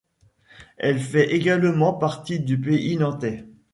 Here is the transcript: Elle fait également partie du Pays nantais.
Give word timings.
Elle 0.77 0.99
fait 0.99 1.29
également 1.31 1.93
partie 1.93 2.39
du 2.39 2.59
Pays 2.59 2.97
nantais. 2.97 3.45